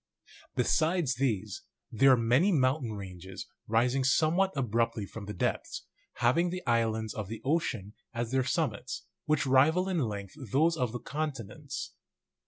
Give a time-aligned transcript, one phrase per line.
[0.55, 6.49] Besides these, there are many mountain ranges rising somewhat ab ruptly from the depths, having
[6.49, 10.99] the islands of the oceani as their summits, which rival in length those of the
[10.99, 11.89] con tinents.